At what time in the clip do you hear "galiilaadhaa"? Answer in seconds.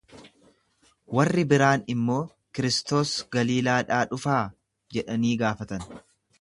3.37-4.03